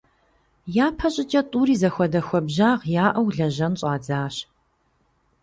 [0.85, 4.35] ЯпэщӀыкӀэ тӀури зэхуэдэ хуабжьагъ яӀэу лэжьэн щӀадзащ.